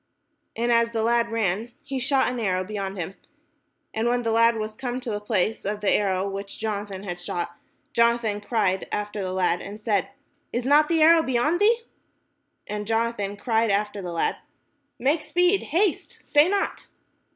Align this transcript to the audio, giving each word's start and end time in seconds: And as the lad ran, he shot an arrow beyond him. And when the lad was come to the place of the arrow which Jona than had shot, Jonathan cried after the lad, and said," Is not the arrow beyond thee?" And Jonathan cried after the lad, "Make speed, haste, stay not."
And 0.55 0.71
as 0.71 0.93
the 0.93 1.03
lad 1.03 1.29
ran, 1.29 1.73
he 1.83 1.99
shot 1.99 2.27
an 2.27 2.39
arrow 2.39 2.63
beyond 2.63 2.97
him. 2.97 3.13
And 3.93 4.07
when 4.07 4.23
the 4.23 4.31
lad 4.31 4.55
was 4.57 4.73
come 4.73 4.99
to 4.99 5.11
the 5.11 5.19
place 5.21 5.63
of 5.63 5.79
the 5.81 5.91
arrow 5.91 6.27
which 6.27 6.57
Jona 6.57 6.87
than 6.87 7.03
had 7.03 7.19
shot, 7.19 7.55
Jonathan 7.93 8.41
cried 8.41 8.87
after 8.91 9.21
the 9.21 9.31
lad, 9.31 9.61
and 9.61 9.79
said," 9.79 10.09
Is 10.51 10.65
not 10.65 10.87
the 10.87 11.03
arrow 11.03 11.21
beyond 11.21 11.59
thee?" 11.59 11.81
And 12.65 12.87
Jonathan 12.87 13.37
cried 13.37 13.69
after 13.69 14.01
the 14.01 14.11
lad, 14.11 14.37
"Make 14.97 15.21
speed, 15.21 15.65
haste, 15.65 16.17
stay 16.19 16.49
not." 16.49 16.87